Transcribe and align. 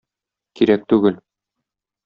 Кирәк 0.61 0.89
түгел. 0.95 1.21